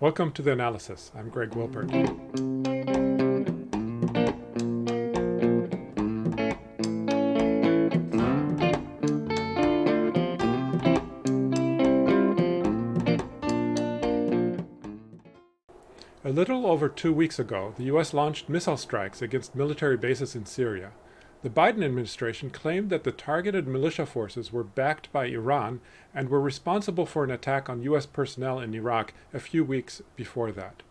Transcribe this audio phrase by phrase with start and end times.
[0.00, 1.12] Welcome to the analysis.
[1.14, 1.90] I'm Greg Wilpert.
[16.24, 18.14] A little over two weeks ago, the U.S.
[18.14, 20.92] launched missile strikes against military bases in Syria.
[21.42, 25.80] The Biden administration claimed that the targeted militia forces were backed by Iran
[26.14, 28.04] and were responsible for an attack on U.S.
[28.04, 30.82] personnel in Iraq a few weeks before that.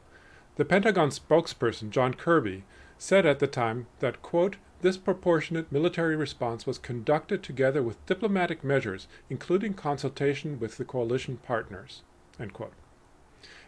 [0.55, 2.63] The Pentagon spokesperson, John Kirby,
[2.97, 8.63] said at the time that, quote, this proportionate military response was conducted together with diplomatic
[8.63, 12.01] measures, including consultation with the coalition partners.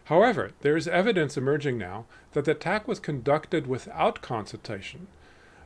[0.04, 5.06] However, there is evidence emerging now that the attack was conducted without consultation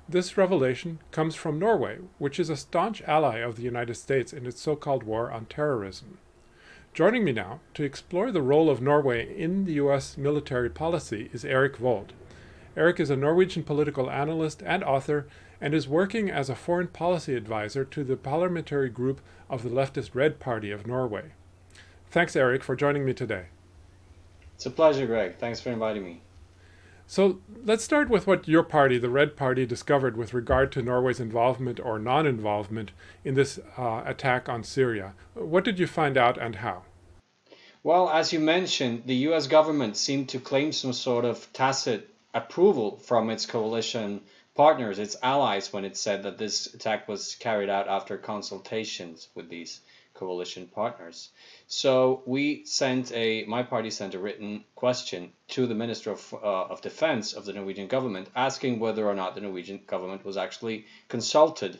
[0.08, 4.46] this revelation comes from Norway, which is a staunch ally of the United States in
[4.46, 6.18] its so called war on terrorism.
[6.94, 10.16] Joining me now to explore the role of Norway in the U.S.
[10.16, 12.12] military policy is Eirik Vold.
[12.76, 15.26] Eirik is a Norwegian political analyst and author
[15.60, 19.20] and is working as a foreign policy advisor to the parliamentary group
[19.50, 21.32] of the leftist Red Party of Norway.
[22.10, 23.46] Thanks, Eirik, for joining me today.
[24.54, 25.36] It's a pleasure, Greg.
[25.38, 26.20] Thanks for inviting me.
[27.08, 31.20] So let's start with what your party, the Red Party, discovered with regard to Norway's
[31.20, 32.90] involvement or non involvement
[33.24, 35.14] in this uh, attack on Syria.
[35.34, 36.82] What did you find out and how?
[37.84, 42.96] Well, as you mentioned, the US government seemed to claim some sort of tacit approval
[42.96, 44.22] from its coalition
[44.56, 49.48] partners, its allies, when it said that this attack was carried out after consultations with
[49.48, 49.80] these
[50.16, 51.30] coalition partners.
[51.68, 56.64] So we sent a, my party sent a written question to the Minister of, uh,
[56.72, 60.86] of Defense of the Norwegian government asking whether or not the Norwegian government was actually
[61.08, 61.78] consulted.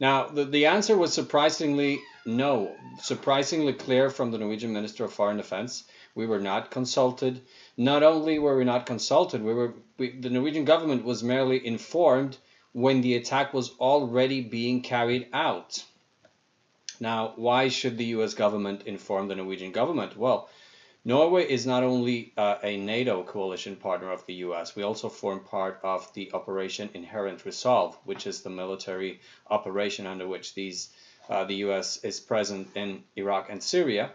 [0.00, 5.36] Now, the, the answer was surprisingly no, surprisingly clear from the Norwegian Minister of Foreign
[5.36, 5.84] Defense.
[6.14, 7.40] We were not consulted.
[7.76, 12.36] Not only were we not consulted, we were we, the Norwegian government was merely informed
[12.72, 15.84] when the attack was already being carried out.
[17.02, 20.18] Now, why should the US government inform the Norwegian government?
[20.18, 20.50] Well,
[21.02, 25.40] Norway is not only uh, a NATO coalition partner of the US, we also form
[25.40, 30.90] part of the Operation Inherent Resolve, which is the military operation under which these
[31.30, 34.12] uh, the US is present in Iraq and Syria.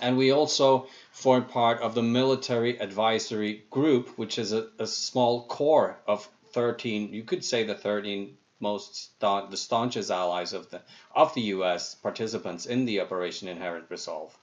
[0.00, 5.46] And we also form part of the military advisory group, which is a, a small
[5.46, 10.82] core of 13, you could say the 13 most the staunchest allies of the
[11.14, 11.94] of the U.S.
[11.94, 14.36] participants in the Operation Inherent Resolve.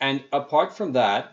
[0.00, 1.32] And apart from that,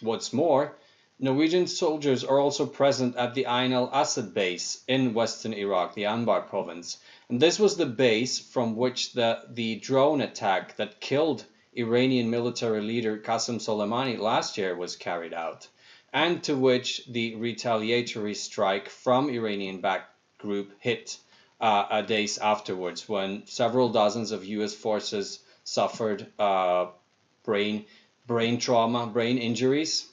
[0.00, 0.76] what's more,
[1.18, 6.48] Norwegian soldiers are also present at the Ain al-Assad base in western Iraq, the Anbar
[6.48, 6.98] province.
[7.28, 11.44] And this was the base from which the, the drone attack that killed
[11.74, 15.68] Iranian military leader Qasem Soleimani last year was carried out,
[16.12, 20.11] and to which the retaliatory strike from Iranian-backed
[20.42, 21.16] group hit
[21.60, 24.74] uh, days afterwards when several dozens of U.S.
[24.74, 26.86] forces suffered uh,
[27.44, 27.86] brain
[28.26, 30.06] brain trauma, brain injuries,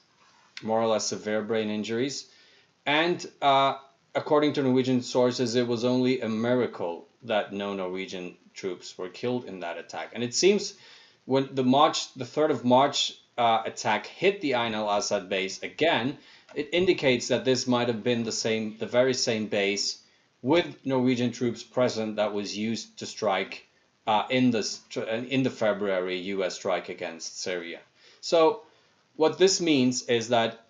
[0.63, 2.27] more or less severe brain injuries,
[2.85, 3.75] and uh,
[4.15, 9.45] according to Norwegian sources, it was only a miracle that no Norwegian troops were killed
[9.45, 10.11] in that attack.
[10.13, 10.73] And it seems
[11.25, 16.17] when the March, the 3rd of March uh, attack hit the Ain al-Assad base again,
[16.55, 20.01] it indicates that this might have been the same, the very same base
[20.41, 23.67] with Norwegian troops present that was used to strike
[24.07, 24.79] uh, in the
[25.29, 26.55] in the February U.S.
[26.55, 27.79] strike against Syria.
[28.21, 28.63] So
[29.15, 30.65] what this means is that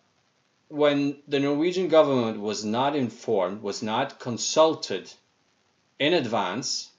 [0.69, 5.11] when the Norwegian government was not informed, was not consulted
[5.99, 6.89] in advance,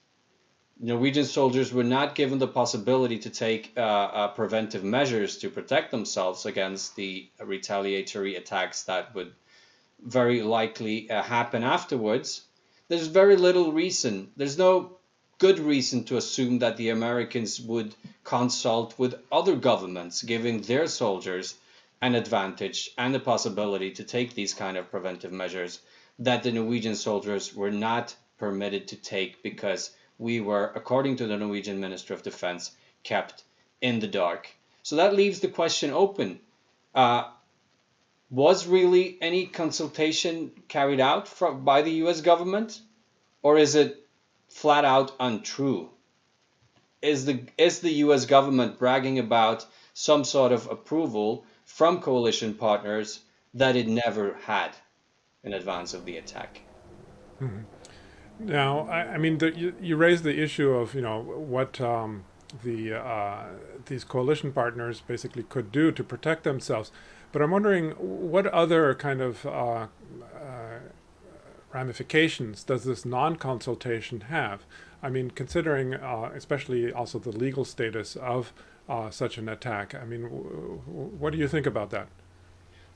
[0.79, 5.91] Norwegian soldiers were not given the possibility to take uh, uh, preventive measures to protect
[5.91, 9.33] themselves against the retaliatory attacks that would
[10.03, 12.45] very likely uh, happen afterwards
[12.91, 14.97] there's very little reason, there's no
[15.37, 21.55] good reason to assume that the Americans would consult with other governments, giving their soldiers
[22.01, 25.79] an advantage and the possibility to take these kind of preventive measures
[26.19, 31.37] that the Norwegian soldiers were not permitted to take because we were, according to the
[31.37, 32.71] Norwegian Minister of Defense,
[33.03, 33.45] kept
[33.79, 34.49] in the dark.
[34.83, 36.41] So that leaves the question open.
[36.93, 37.29] Uh,
[38.31, 42.81] was really any consultation carried out from, by the US government?
[43.43, 44.07] Or is it
[44.49, 45.89] flat out untrue?
[47.01, 53.19] Is the, is the US government bragging about some sort of approval from coalition partners
[53.53, 54.71] that it never had
[55.43, 56.61] in advance of the attack?
[57.41, 57.63] Mm-hmm.
[58.39, 62.23] Now, I, I mean, the, you, you raised the issue of, you know, what um,
[62.63, 63.43] the uh,
[63.85, 66.91] these coalition partners basically could do to protect themselves.
[67.31, 69.87] But I'm wondering what other kind of uh, uh,
[71.71, 74.65] ramifications does this non-consultation have?
[75.01, 78.53] I mean, considering uh, especially also the legal status of
[78.89, 79.95] uh, such an attack.
[79.95, 82.07] I mean, w- w- what do you think about that?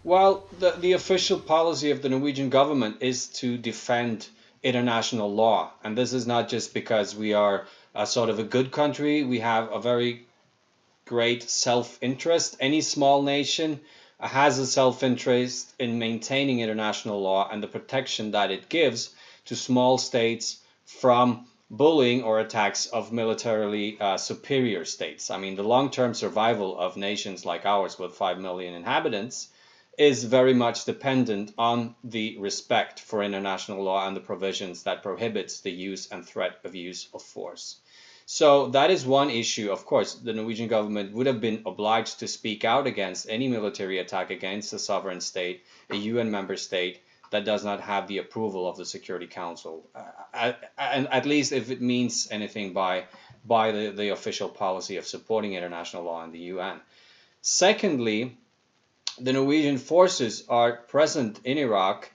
[0.03, 4.27] Well, the, the official policy of the Norwegian government is to defend
[4.61, 5.71] international law.
[5.83, 7.65] And this is not just because we are
[7.95, 10.25] a sort of a good country, we have a very
[11.05, 12.57] great self interest.
[12.59, 13.79] Any small nation
[14.19, 19.13] has a self interest in maintaining international law and the protection that it gives
[19.45, 25.31] to small states from bullying or attacks of militarily uh, superior states.
[25.31, 29.49] I mean, the long term survival of nations like ours with 5 million inhabitants
[29.97, 35.61] is very much dependent on the respect for international law and the provisions that prohibits
[35.61, 37.77] the use and threat of use of force.
[38.25, 39.71] So that is one issue.
[39.71, 43.99] Of course, the Norwegian government would have been obliged to speak out against any military
[43.99, 48.67] attack against a sovereign state, a UN member state that does not have the approval
[48.67, 49.87] of the Security Council,
[50.33, 53.05] and at least if it means anything by
[53.45, 56.81] by the, the official policy of supporting international law in the UN.
[57.41, 58.37] Secondly,
[59.19, 62.11] the Norwegian forces are present in Iraq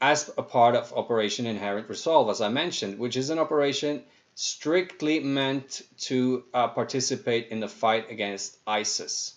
[0.00, 4.02] as a part of Operation Inherent Resolve, as I mentioned, which is an operation
[4.34, 9.34] strictly meant to uh, participate in the fight against ISIS.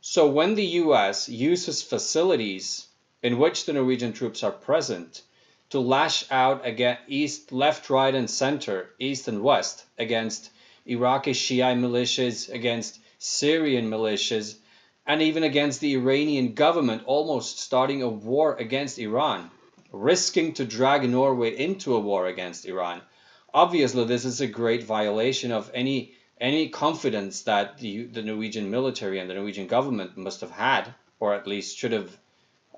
[0.00, 2.86] So when the US uses facilities
[3.22, 5.22] in which the Norwegian troops are present
[5.70, 10.50] to lash out against east, left, right, and center, east and west, against
[10.86, 14.56] Iraqi Shia militias, against Syrian militias,
[15.04, 19.50] and even against the Iranian government, almost starting a war against Iran,
[19.90, 23.02] risking to drag Norway into a war against Iran.
[23.54, 29.18] Obviously, this is a great violation of any any confidence that the, the Norwegian military
[29.18, 32.16] and the Norwegian government must have had, or at least should have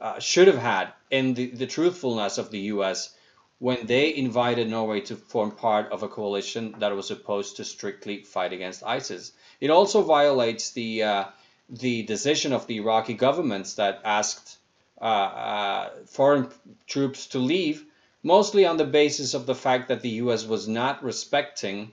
[0.00, 3.12] uh, should have had, in the, the truthfulness of the U.S.
[3.59, 8.23] when they invited Norway to form part of a coalition that was supposed to strictly
[8.23, 9.32] fight against ISIS.
[9.61, 11.25] It also violates the uh,
[11.69, 14.59] the decision of the Iraqi governments that asked
[15.00, 16.49] uh, uh, foreign
[16.87, 17.85] troops to leave,
[18.23, 20.44] mostly on the basis of the fact that the U.S.
[20.44, 21.93] was not respecting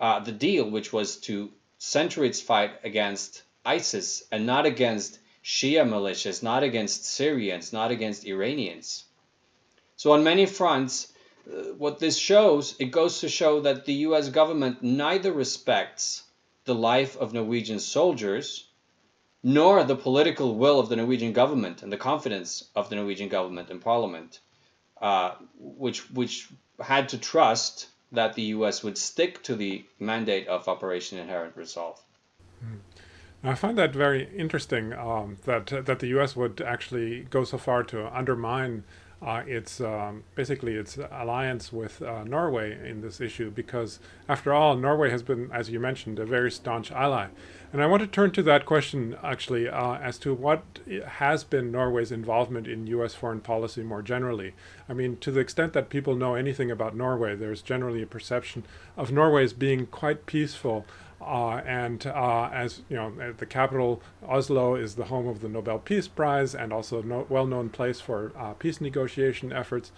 [0.00, 5.88] uh, the deal, which was to center its fight against ISIS and not against Shia
[5.88, 9.04] militias, not against Syrians, not against Iranians.
[9.96, 11.12] So on many fronts,
[11.46, 14.28] uh, what this shows, it goes to show that the U.S.
[14.28, 16.24] government neither respects
[16.64, 18.66] the life of Norwegian soldiers
[19.42, 23.70] nor the political will of the Norwegian government and the confidence of the Norwegian government
[23.70, 24.40] and parliament,
[25.00, 26.48] uh, which which
[26.80, 28.82] had to trust that the U.S.
[28.82, 32.00] would stick to the mandate of Operation Inherent Resolve.
[32.64, 32.78] Mm.
[33.42, 36.36] I find that very interesting um, that that the U.S.
[36.36, 38.84] would actually go so far to undermine
[39.22, 44.76] uh, its um, basically its alliance with uh, Norway in this issue because after all
[44.76, 47.28] Norway has been as you mentioned a very staunch ally.
[47.72, 50.62] And I want to turn to that question actually uh, as to what
[51.06, 54.54] has been Norway's involvement in US foreign policy more generally.
[54.88, 58.64] I mean to the extent that people know anything about Norway there's generally a perception
[58.96, 60.86] of Norway as being quite peaceful
[61.20, 65.78] uh, and uh, as you know, the capital Oslo is the home of the Nobel
[65.78, 69.92] Peace Prize and also a no, well-known place for uh, peace negotiation efforts.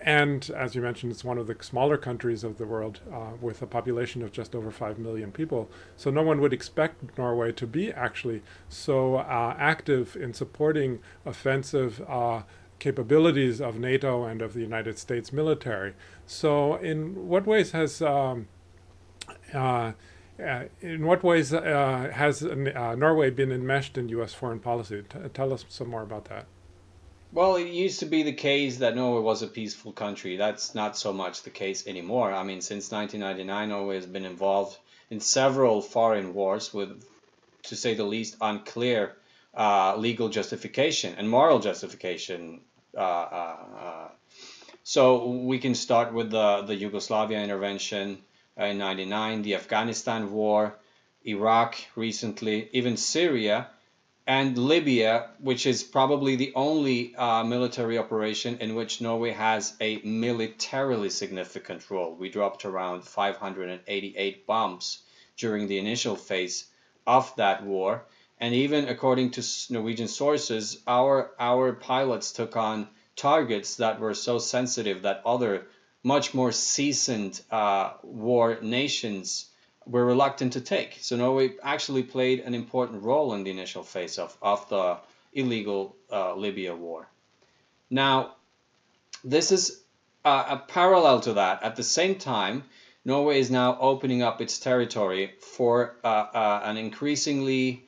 [0.00, 3.62] And as you mentioned, it's one of the smaller countries of the world uh, with
[3.62, 5.70] a population of just over 5 million people.
[5.96, 12.02] So no one would expect Norway to be actually so uh, active in supporting offensive
[12.08, 12.42] uh,
[12.78, 15.94] capabilities of NATO and of the United States military.
[16.26, 18.48] So, in what ways has um,
[20.38, 24.34] uh, uh, in what ways uh, has uh, Norway been enmeshed in U.S.
[24.34, 25.02] foreign policy?
[25.08, 26.46] T- tell us some more about that.
[27.32, 30.36] Well, it used to be the case that Norway was a peaceful country.
[30.36, 32.32] That's not so much the case anymore.
[32.32, 34.78] I mean, since 1999, Norway has been involved
[35.10, 37.04] in several foreign wars with,
[37.64, 39.16] to say the least, unclear
[39.56, 42.60] uh, legal justification and moral justification.
[42.96, 44.08] Uh, uh,
[44.84, 48.18] so we can start with the, the Yugoslavia intervention
[48.56, 50.74] in 99, the Afghanistan war,
[51.24, 53.68] Iraq recently, even Syria,
[54.26, 59.98] and Libya, which is probably the only uh, military operation in which Norway has a
[60.02, 62.14] militarily significant role.
[62.14, 65.02] We dropped around 588 bombs
[65.36, 66.66] during the initial phase
[67.06, 68.04] of that war.
[68.38, 74.38] And even according to Norwegian sources, our, our pilots took on targets that were so
[74.38, 75.66] sensitive that other
[76.04, 79.46] much more seasoned uh, war nations
[79.86, 80.98] were reluctant to take.
[81.00, 84.98] So Norway actually played an important role in the initial phase of, of the
[85.32, 87.08] illegal uh, Libya war.
[87.90, 88.36] Now,
[89.24, 89.82] this is
[90.24, 91.62] uh, a parallel to that.
[91.62, 92.64] At the same time,
[93.04, 97.84] Norway is now opening up its territory for uh, uh an increasingly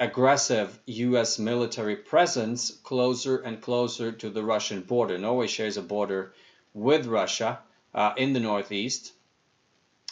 [0.00, 5.18] aggressive US military presence closer and closer to the Russian border.
[5.18, 6.32] Norway shares a border
[6.74, 7.58] with Russia
[7.94, 9.12] uh, in the northeast,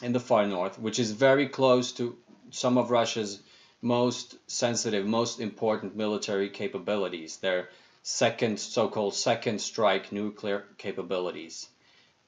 [0.03, 2.17] in the far north, which is very close to
[2.51, 3.41] some of Russia's
[3.83, 7.69] most sensitive, most important military capabilities, their
[8.03, 11.69] second so-called second strike nuclear capabilities.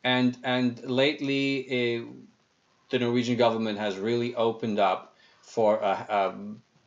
[0.05, 2.05] And and lately, uh,
[2.91, 6.35] the Norwegian government has really opened up for a, a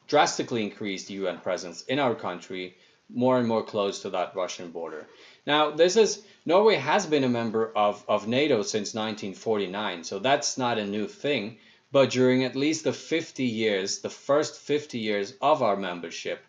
[0.07, 2.75] drastically increased UN presence in our country,
[3.09, 5.07] more and more close to that Russian border.
[5.45, 10.57] Now, this is Norway has been a member of, of NATO since 1949, so that's
[10.57, 11.57] not a new thing.
[11.91, 16.41] But during at least the 50 years, the first 50 years of our membership,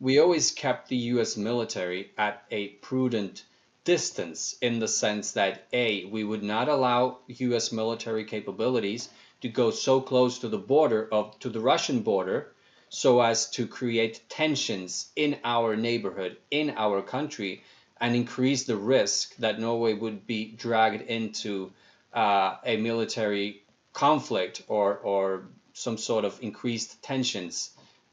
[0.00, 3.44] we always kept the US military at a prudent
[3.84, 9.08] distance in the sense that A, we would not allow US military capabilities
[9.40, 12.52] to go so close to the border of to the Russian border
[12.88, 17.62] so as to create tensions in our neighborhood, in our country,
[18.02, 21.72] and increase the risk that Norway would be dragged into
[22.12, 27.70] uh, a military conflict or, or some sort of increased tensions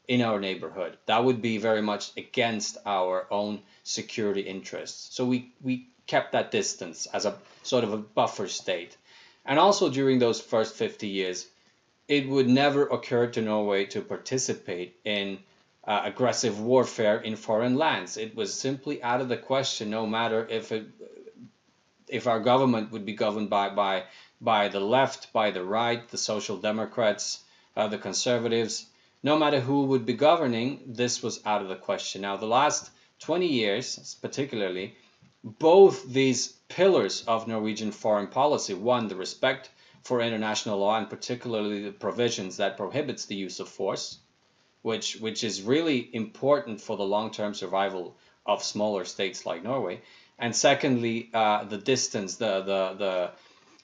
[0.07, 0.95] in our neighborhood.
[1.07, 5.15] That would be very much against our own security interests.
[5.15, 8.95] So we, we kept that distance as a sort of a buffer state.
[9.43, 11.47] And also during those first 50 years,
[12.07, 15.39] it would never occur to Norway to participate in
[15.89, 18.15] uh, aggressive warfare in foreign lands.
[18.15, 20.85] It was simply out of the question, no matter if it,
[22.07, 24.03] if our government would be governed by by
[24.39, 27.43] by the left, by the right, the social democrats,
[27.75, 28.85] uh, the conservatives,
[29.23, 32.21] no matter who would be governing, this was out of the question.
[32.21, 32.91] Now, the last
[33.21, 34.95] 20 years, particularly,
[35.43, 39.71] both these pillars of Norwegian foreign policy, one, the respect
[40.03, 44.19] for international law and particularly the provisions that prohibits the use of force,
[44.81, 50.01] which which is really important for the long-term survival of smaller states like Norway.
[50.37, 53.31] And secondly, uh, the distance, the the the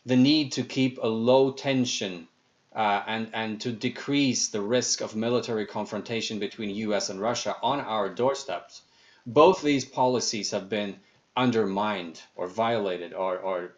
[0.05, 2.27] the need to keep a low tension
[2.75, 7.09] uh, and and to decrease the risk of military confrontation between U.S.
[7.09, 8.81] and Russia on our doorsteps.
[9.25, 10.99] Both these policies have been
[11.35, 13.75] undermined or violated or, or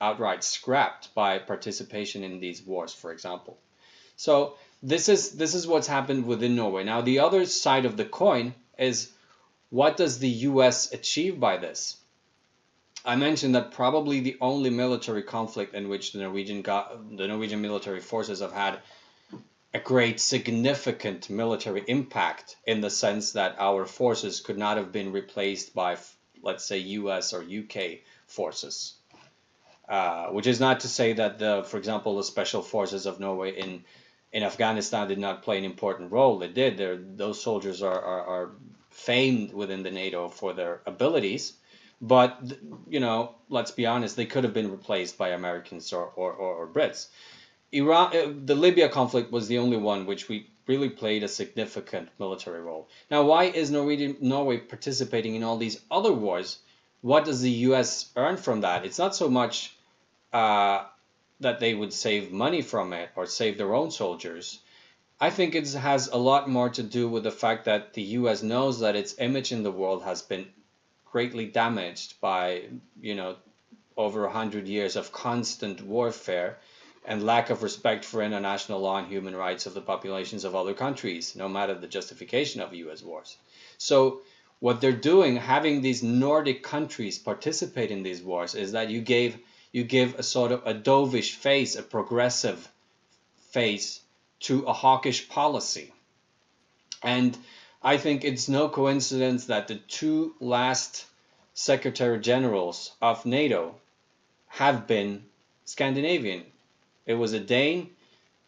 [0.00, 3.58] outright scrapped by participation in these wars, for example.
[4.16, 6.84] So this is this is what's happened within Norway.
[6.84, 9.12] Now the other side of the coin is
[9.68, 11.96] what does the US achieve by this?
[13.04, 18.00] I mentioned that probably the only military conflict in which the Norwegian the Norwegian military
[18.00, 18.80] forces have had
[19.72, 25.12] a great significant military impact in the sense that our forces could not have been
[25.12, 25.96] replaced by
[26.42, 28.94] let's say US or UK forces.
[29.88, 33.50] Uh, which is not to say that the, for example, the special forces of Norway
[33.58, 33.84] in
[34.32, 36.38] in Afghanistan did not play an important role.
[36.38, 36.76] They did.
[36.76, 38.50] They're, those soldiers are, are, are
[38.90, 41.54] famed within the NATO for their abilities,
[42.00, 42.38] but
[42.88, 46.54] you know, let's be honest, they could have been replaced by Americans or, or, or,
[46.54, 47.08] or Brits.
[47.72, 52.08] Iran, uh, the Libya conflict was the only one which we really played a significant
[52.18, 52.88] military role.
[53.10, 56.58] Now, why is Norwegian, Norway participating in all these other wars?
[57.00, 58.10] What does the U.S.
[58.16, 58.84] earn from that?
[58.84, 59.74] It's not so much
[60.32, 60.84] uh,
[61.40, 64.60] that they would save money from it or save their own soldiers.
[65.18, 68.42] I think it has a lot more to do with the fact that the US
[68.42, 70.46] knows that its image in the world has been
[71.10, 72.64] greatly damaged by,
[73.00, 73.36] you know,
[73.96, 76.58] over a hundred years of constant warfare
[77.04, 80.74] and lack of respect for international law and human rights of the populations of other
[80.74, 83.36] countries, no matter the justification of US wars.
[83.78, 84.20] So
[84.60, 89.38] what they're doing, having these Nordic countries participate in these wars, is that you gave
[89.72, 92.68] you give a sort of a dovish face, a progressive
[93.50, 94.00] face
[94.40, 95.92] to a hawkish policy.
[97.02, 97.36] And
[97.82, 101.06] I think it's no coincidence that the two last
[101.54, 103.74] secretary generals of NATO
[104.48, 105.24] have been
[105.64, 106.44] Scandinavian.
[107.06, 107.90] It was a Dane,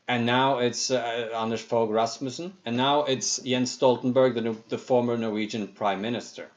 [0.09, 5.17] and now it's uh, Anders Fogh Rasmussen, and now it's Jens Stoltenberg, the, the former
[5.17, 6.49] Norwegian prime minister,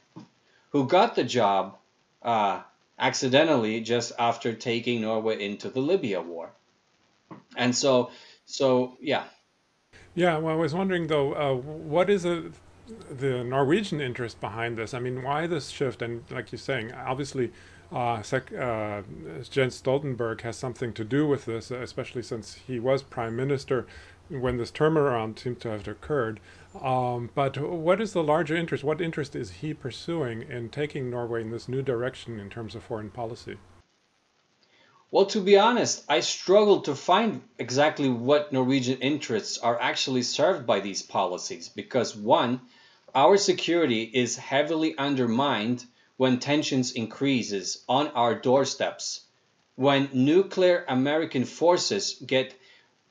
[0.71, 1.77] who got the job
[2.21, 2.61] uh,
[2.99, 6.51] accidentally just after taking Norway into the Libya war.
[7.55, 8.11] And so,
[8.45, 9.25] so yeah.
[10.13, 12.51] Yeah, well, I was wondering though, uh, what is a,
[13.09, 14.93] the Norwegian interest behind this?
[14.93, 16.01] I mean, why this shift?
[16.01, 17.51] And like you're saying, obviously,
[17.91, 19.01] uh, Sec, uh,
[19.49, 23.85] Jens Stoltenberg has something to do with this, especially since he was prime minister
[24.29, 26.39] when this turnaround seemed to have occurred.
[26.81, 28.83] Um, but what is the larger interest?
[28.83, 32.83] What interest is he pursuing in taking Norway in this new direction in terms of
[32.83, 33.57] foreign policy?
[35.11, 40.65] Well, to be honest, I struggle to find exactly what Norwegian interests are actually served
[40.65, 42.61] by these policies because, one,
[43.13, 45.85] our security is heavily undermined
[46.17, 49.21] when tensions increases on our doorsteps,
[49.75, 52.53] when nuclear American forces get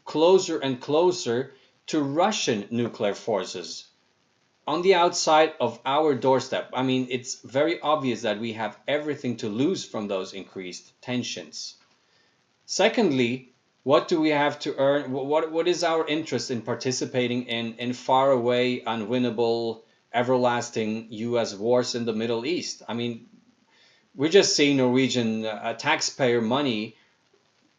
[0.05, 1.55] closer and closer
[1.87, 3.87] to Russian nuclear forces
[4.67, 6.71] on the outside of our doorstep.
[6.73, 11.75] I mean, it's very obvious that we have everything to lose from those increased tensions.
[12.65, 15.13] Secondly, what do we have to earn?
[15.13, 19.83] What, what is our interest in participating in, in far away, unwinnable,
[20.15, 22.83] everlasting US wars in the Middle East?
[22.89, 23.27] I mean,
[24.15, 26.97] we're just seeing Norwegian uh, taxpayer money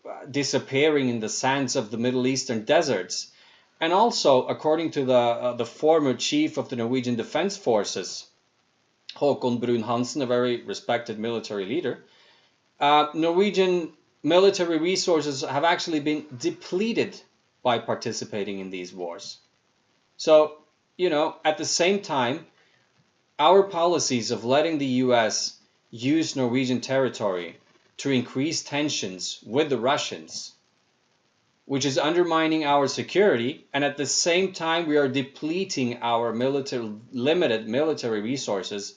[0.07, 3.31] uh, disappearing in the sands of the Middle Eastern deserts.
[3.79, 8.27] And also, according to the, uh, the former chief of the Norwegian Defense Forces,
[9.15, 12.03] Haakon Bruun-Hanssen, a very respected military leader,
[12.79, 17.19] uh, Norwegian military resources have actually been depleted
[17.63, 19.37] by participating in these wars.
[20.17, 20.57] So,
[20.97, 22.45] you know, at the same time,
[23.37, 25.57] our policies of letting the US
[25.91, 27.57] use Norwegian territory
[27.97, 30.53] to increase tensions with the Russians,
[31.65, 36.91] which is undermining our security, and at the same time, we are depleting our military,
[37.11, 38.95] limited military resources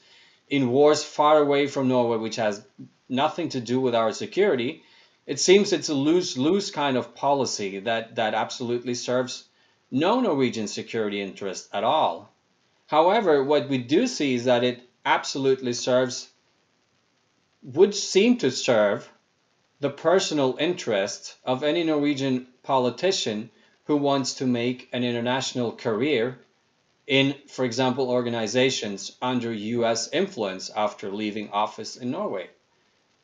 [0.48, 2.64] in wars far away from Norway, which has
[3.08, 4.82] nothing to do with our security.
[5.26, 9.44] It seems it's a lose-lose kind of policy that, that absolutely serves
[9.90, 12.30] no Norwegian security interest at all.
[12.86, 16.28] However, what we do see is that it absolutely serves,
[17.62, 19.10] would seem to serve,
[19.80, 23.50] the personal interest of any Norwegian politician
[23.84, 26.38] who wants to make an international career
[27.06, 32.50] in, for example, organizations under US influence after leaving office in Norway.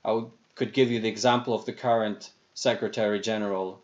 [0.04, 3.80] I would could give you the example of the current Secretary General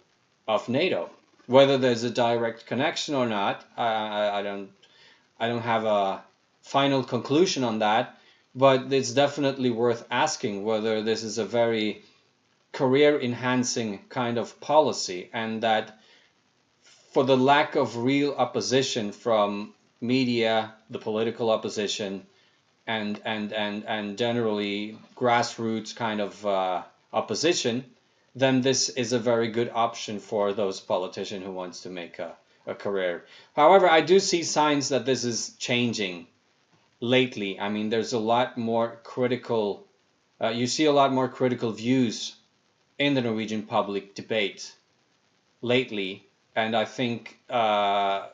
[0.47, 1.11] of NATO.
[1.51, 4.71] Whether there's a direct connection or not, I, I, don't
[5.41, 6.23] I don't have a
[6.63, 8.17] final conclusion on that,
[8.55, 12.05] but it's definitely worth asking whether this is a very
[12.71, 15.99] career enhancing kind of policy and that
[17.13, 22.25] for the lack of real opposition from media, the political opposition,
[22.87, 26.83] and and and and generally grassroots kind of uh,
[27.13, 27.85] opposition,
[28.35, 32.37] then this is a very good option for those politicians who wants to make a,
[32.67, 33.25] a career.
[33.55, 36.27] However, I do see signs that this is changing
[37.01, 37.59] lately.
[37.59, 39.87] I mean, there's a lot more critical.
[40.41, 42.37] Uh, you see a lot more critical views
[42.99, 44.73] in the Norwegian public debate
[45.63, 48.29] lately, and I think uh,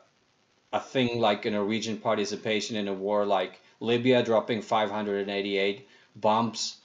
[0.73, 6.77] a thing like a Norwegian participation in a war like Libya dropping 588 bombs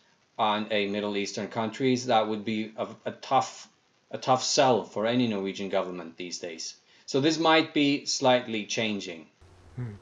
[0.41, 3.67] on a Middle Eastern countries, that would be a, a tough
[4.10, 6.75] a tough sell for any Norwegian government these days.
[7.06, 9.27] So this might be slightly changing.
[9.75, 9.93] Hmm.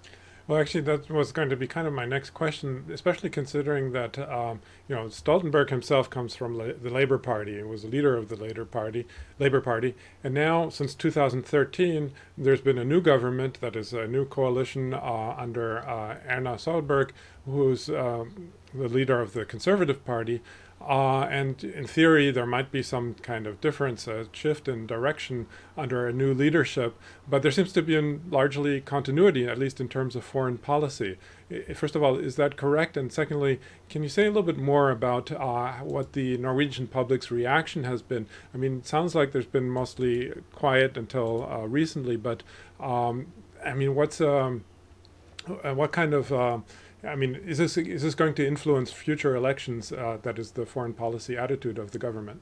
[0.49, 4.17] Well, actually, that was going to be kind of my next question, especially considering that
[4.17, 7.59] um, you know Stoltenberg himself comes from la- the Labour Party.
[7.59, 9.05] And was a leader of the Labour Party,
[9.37, 14.25] Labour Party, and now since 2013, there's been a new government that is a new
[14.25, 17.11] coalition uh, under uh, Erna Solberg,
[17.45, 18.25] who's uh,
[18.73, 20.41] the leader of the Conservative Party,
[20.81, 25.45] uh, and in theory, there might be some kind of difference, a shift in direction
[25.77, 26.95] under a new leadership,
[27.27, 31.17] but there seems to be largely continuity, at least in terms of foreign policy.
[31.75, 32.95] First of all, is that correct?
[32.95, 37.29] And secondly, can you say a little bit more about uh, what the Norwegian public's
[37.29, 38.27] reaction has been?
[38.53, 42.43] I mean, it sounds like there's been mostly quiet until uh, recently, but
[42.79, 43.27] um,
[43.65, 44.63] I mean, what's um,
[45.63, 46.59] uh, what kind of uh,
[47.03, 49.91] I mean, is this is this going to influence future elections?
[49.91, 52.41] Uh, that is the foreign policy attitude of the government.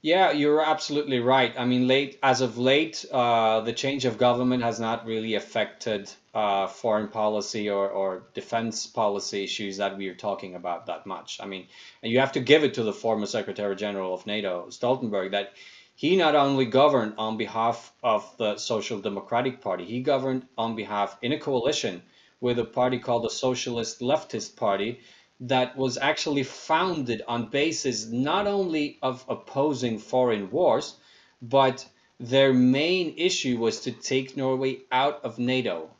[0.00, 1.54] Yeah, you're absolutely right.
[1.56, 6.10] I mean, late as of late, uh, the change of government has not really affected
[6.34, 11.38] uh, foreign policy or, or defense policy issues that we are talking about that much.
[11.40, 11.68] I mean,
[12.02, 15.52] you have to give it to the former Secretary General of NATO, Stoltenberg, that
[15.94, 21.16] he not only governed on behalf of the Social Democratic Party, he governed on behalf
[21.22, 22.02] in a coalition
[22.42, 25.00] with a party called the Socialist Leftist Party
[25.40, 30.96] that was actually founded on basis not only of opposing foreign wars,
[31.40, 31.86] but
[32.18, 35.90] their main issue was to take Norway out of NATO.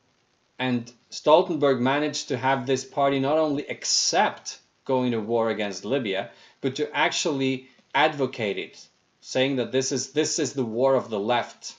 [0.58, 6.30] And Stoltenberg managed to have this party not only accept going to war against Libya,
[6.60, 8.86] but to actually advocate it,
[9.20, 11.74] saying that this is this is the war of the left.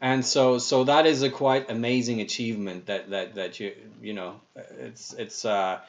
[0.00, 4.40] And so so that is a quite amazing achievement that that that you you know
[4.78, 5.80] it's it's uh,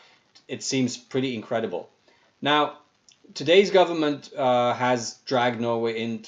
[0.47, 1.89] it seems pretty incredible.
[2.41, 2.77] Now
[3.33, 6.25] today's government uh, has dragged Norway in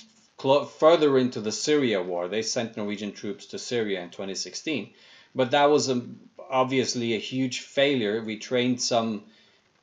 [0.80, 2.28] further into the Syria war.
[2.28, 4.94] They sent Norwegian troops to Syria in 2016,
[5.36, 6.02] but that was a,
[6.50, 8.22] obviously a huge failure.
[8.22, 9.24] We trained some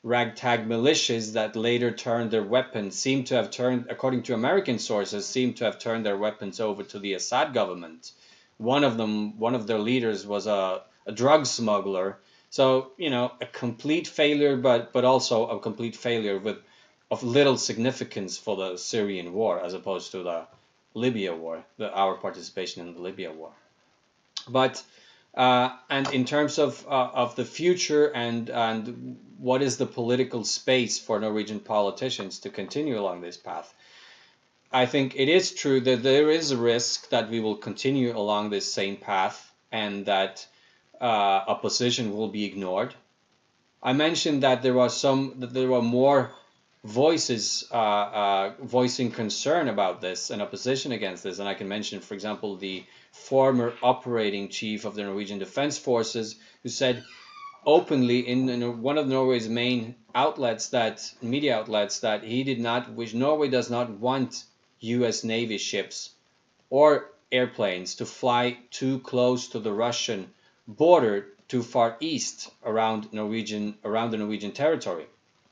[0.03, 5.25] ragtag militias that later turned their weapons, seem to have turned, according to American sources,
[5.25, 8.11] seem to have turned their weapons over to the Assad government.
[8.57, 12.17] One of them, one of their leaders, was a, a drug smuggler.
[12.49, 16.57] So you know, a complete failure, but but also a complete failure with
[17.09, 20.47] of little significance for the Syrian war as opposed to the
[20.93, 23.51] Libya war, the, our participation in the Libya war.
[24.47, 24.83] But
[25.35, 30.43] uh, and in terms of uh, of the future and and what is the political
[30.43, 33.73] space for Norwegian politicians to continue along this path,
[34.71, 38.49] I think it is true that there is a risk that we will continue along
[38.49, 40.45] this same path and that
[40.99, 41.03] uh,
[41.47, 42.93] opposition will be ignored.
[43.81, 46.31] I mentioned that there was some that there were more
[46.83, 51.39] voices uh, uh, voicing concern about this and opposition against this.
[51.39, 56.35] And I can mention, for example, the former operating chief of the Norwegian Defense Forces,
[56.63, 57.03] who said
[57.65, 62.91] openly in, in one of Norway's main outlets that media outlets that he did not
[62.93, 64.43] wish Norway does not want
[64.79, 65.23] U.S.
[65.23, 66.11] Navy ships
[66.69, 70.33] or airplanes to fly too close to the Russian
[70.67, 75.05] border too far east around Norwegian around the Norwegian territory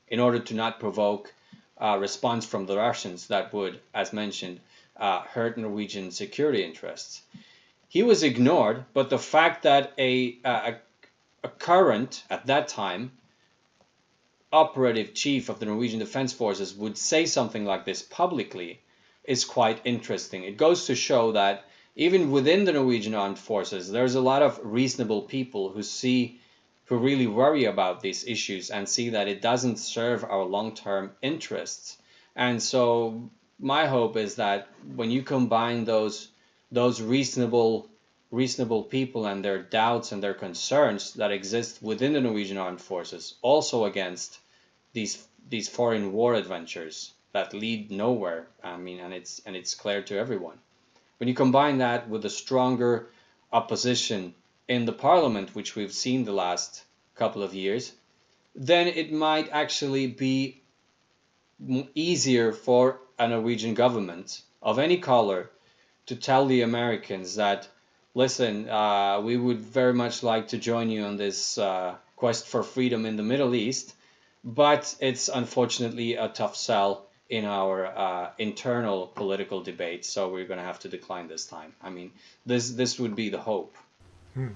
[0.08, 1.34] in order to not provoke
[1.78, 4.60] a response from the Russians that would, as mentioned,
[5.00, 7.22] uh, hurt Norwegian security interests.
[7.88, 10.76] He was ignored, but the fact that a, a,
[11.44, 13.12] a current, at that time,
[14.52, 18.82] operative chief of the Norwegian Defense Forces would say something like this publicly
[19.24, 20.44] is quite interesting.
[20.44, 24.60] It goes to show that even within the Norwegian armed forces, there's a lot of
[24.64, 26.40] reasonable people who see
[26.86, 31.98] who really worry about these issues and see that it doesn't serve our long-term interests.
[32.36, 33.30] And so
[33.60, 36.30] my hope is that when you combine those
[36.72, 37.90] those reasonable
[38.32, 43.36] reasonable people and their doubts and their concerns that exist within the Norwegian armed forces
[43.42, 44.40] also against
[44.94, 50.02] these these foreign war adventures that lead nowhere i mean and it's and it's clear
[50.02, 50.58] to everyone.
[51.18, 53.10] When you combine that with a stronger
[53.52, 54.34] opposition
[54.70, 56.84] in the parliament, which we've seen the last
[57.16, 57.92] couple of years,
[58.56, 60.62] then it might actually be
[61.94, 65.50] easier for a Norwegian government of any color
[66.08, 67.68] to tell the Americans that,
[68.16, 72.64] listen, uh, we would very much like to join you on this uh, quest for
[72.64, 73.94] freedom in the Middle East,
[74.44, 80.58] but it's unfortunately a tough sell in our uh, internal political debate, so we're going
[80.58, 81.76] to have to decline this time.
[81.82, 82.12] I mean,
[82.46, 83.76] this this would be the hope.
[84.34, 84.48] Hmm.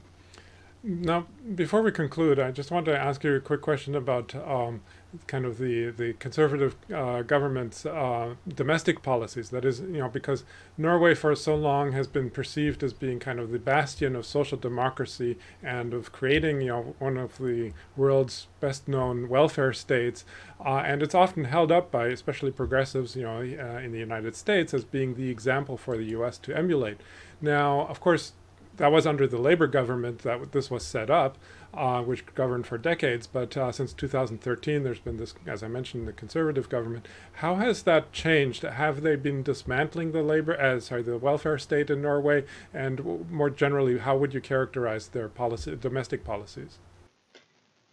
[0.86, 4.82] Now, before we conclude, I just want to ask you a quick question about um,
[5.28, 9.50] kind of the the conservative uh, government's uh, domestic policies.
[9.52, 10.44] That is, you know, because
[10.78, 14.58] Norway for so long has been perceived as being kind of the bastion of social
[14.58, 20.26] democracy and of creating, you know, one of the world's best known welfare states,
[20.66, 24.36] uh, and it's often held up by especially progressives, you know, uh, in the United
[24.36, 26.38] States as being the example for the U.S.
[26.40, 26.98] to emulate.
[27.42, 28.34] Now, of course
[28.78, 31.38] that was under the Labor government that this was set up,
[31.74, 33.28] uh, which governed for decades.
[33.28, 37.08] But uh, since 2013, there's been this, as I mentioned, the conservative government.
[37.34, 38.64] How has that changed?
[38.64, 42.46] Have they been dismantling the labor, uh, sorry, the welfare state in Norway?
[42.74, 46.80] And more generally, how would you characterize their policy, domestic policies?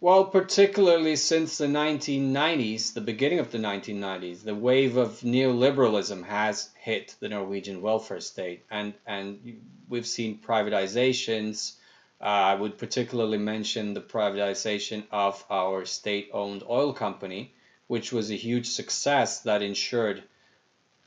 [0.03, 6.71] Well, particularly since the 1990s, the beginning of the 1990s, the wave of neoliberalism has
[6.73, 11.73] hit the Norwegian welfare state, and and we've seen privatizations.
[12.19, 17.53] Uh, I would particularly mention the privatization of our state-owned oil company,
[17.85, 20.23] which was a huge success that ensured,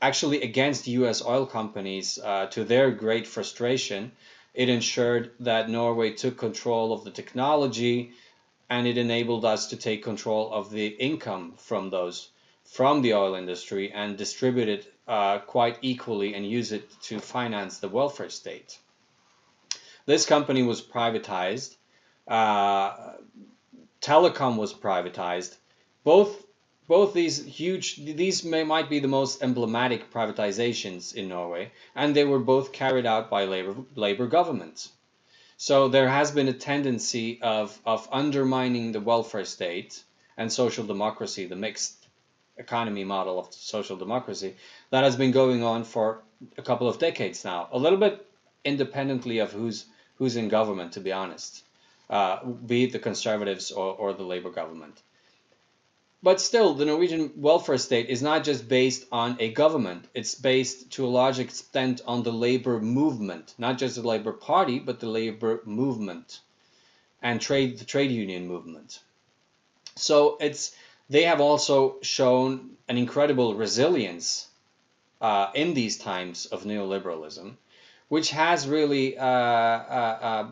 [0.01, 1.21] actually against U.S.
[1.21, 4.13] oil companies, uh, to their great frustration,
[4.53, 8.13] it ensured that Norway took control of the technology
[8.69, 12.29] and it enabled us to take control of the income from those
[12.63, 17.77] from the oil industry and distribute it uh, quite equally and use it to finance
[17.77, 18.79] the welfare state.
[20.07, 21.75] This company was privatized.
[22.27, 23.13] Uh,
[24.01, 25.55] telecom was privatized.
[26.03, 26.43] Both
[26.87, 32.23] both these huge these may might be the most emblematic privatizations in Norway, and they
[32.23, 34.91] were both carried out by labor labor governments.
[35.57, 40.03] So there has been a tendency of, of undermining the welfare state
[40.37, 42.07] and social democracy, the mixed
[42.57, 44.55] economy model of social democracy,
[44.89, 46.21] that has been going on for
[46.57, 48.25] a couple of decades now, a little bit
[48.63, 49.85] independently of who's
[50.17, 51.63] who's in government, to be honest,
[52.09, 55.01] uh, be it the conservatives or, or the Labour government.
[56.25, 60.05] But still, the Norwegian welfare state is not just based on a government.
[60.15, 64.79] It's based to a large extent on the labor movement, not just the Labor Party,
[64.79, 66.39] but the labor movement
[67.21, 69.01] and trade the trade union movement.
[69.97, 70.75] So it's
[71.11, 74.47] they have also shown an incredible resilience
[75.21, 77.53] uh, in these times of neoliberalism,
[78.07, 80.47] which has really, uh, uh, uh,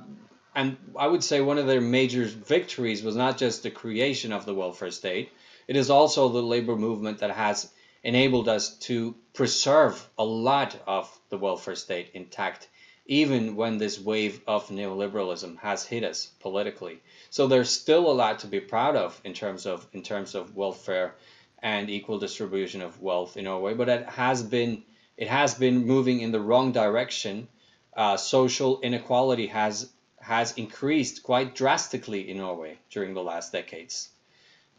[0.54, 4.46] and I would say one of their major victories was not just the creation of
[4.46, 5.32] the welfare state,
[5.68, 7.72] it is also the labor movement that has
[8.04, 12.68] enabled us to preserve a lot of the welfare state intact,
[13.06, 17.00] even when this wave of neoliberalism has hit us politically.
[17.30, 20.56] So there's still a lot to be proud of in terms of in terms of
[20.56, 21.16] welfare
[21.60, 24.84] and equal distribution of wealth in Norway, but it has been
[25.16, 27.48] it has been moving in the wrong direction.
[27.96, 34.10] Uh, social inequality has has increased quite drastically in Norway during the last decades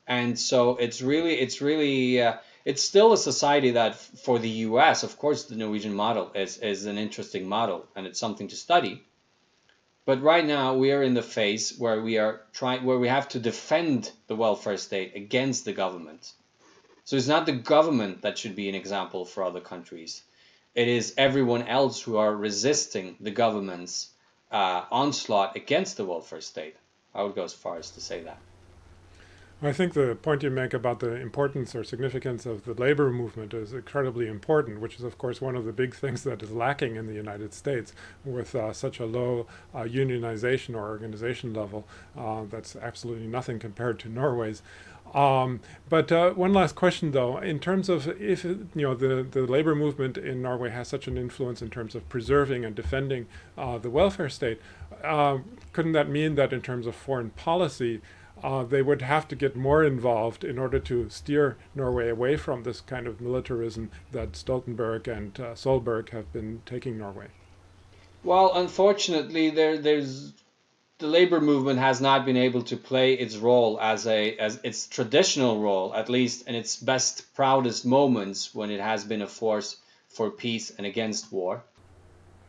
[0.07, 5.03] and so it's really it's really uh, it's still a society that for the US
[5.03, 9.03] of course the Norwegian model is is an interesting model and it's something to study.
[10.07, 13.29] But right now we are in the phase where we are trying where we have
[13.31, 16.33] to defend the welfare state against the government.
[17.05, 20.23] So it's not the government that should be an example for other countries.
[20.75, 24.11] It is everyone else who are resisting the government's
[24.51, 26.77] uh, onslaught against the welfare state.
[27.15, 28.39] I would go as far as to say that
[29.67, 33.55] I think the point you make about the importance or significance of the labor movement
[33.55, 36.97] is incredibly important, which is, of course, one of the big things that is lacking
[36.97, 37.93] in the United States
[38.25, 41.87] with uh, such a low uh, unionization or organization level.
[42.17, 44.63] Uh, that's absolutely nothing compared to Norway's.
[45.15, 49.47] Um, but uh, one last question, though, in terms of if you know the, the
[49.47, 53.79] labor movement in Norway has such an influence in terms of preserving and defending uh,
[53.79, 54.61] the welfare state,
[55.05, 55.39] uh,
[55.73, 58.01] couldn't that mean that in terms of foreign policy,
[58.43, 62.63] uh, they would have to get more involved in order to steer Norway away from
[62.63, 67.29] this kind of militarism that Stoltenberg and uh, Solberg have been taking Norway.
[68.23, 70.33] Well, unfortunately, there, there's
[70.99, 74.87] the labor movement has not been able to play its role as a as its
[74.87, 79.77] traditional role, at least in its best, proudest moments when it has been a force
[80.09, 81.63] for peace and against war.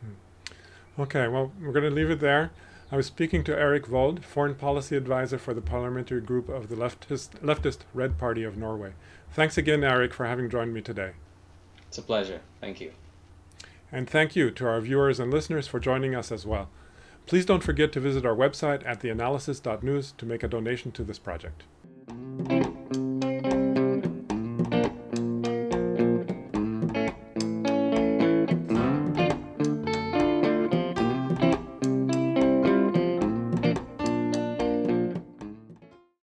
[0.00, 1.02] Hmm.
[1.02, 2.50] Okay, well, we're going to leave it there.
[2.90, 6.76] I was speaking to Eirik Vold, Foreign Policy Advisor for the Parliamentary Group of the
[6.76, 8.92] leftist, leftist Red Party of Norway.
[9.32, 11.12] Thanks again, Eirik, for having joined me today.
[11.88, 12.40] It's a pleasure.
[12.60, 12.92] Thank you.
[13.90, 16.68] And thank you to our viewers and listeners for joining us as well.
[17.26, 21.18] Please don't forget to visit our website at theanalysis.news to make a donation to this
[21.18, 21.64] project.